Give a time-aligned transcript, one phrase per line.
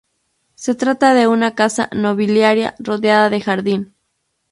[0.55, 3.93] Se trata de una casa nobiliaria rodeada de jardín.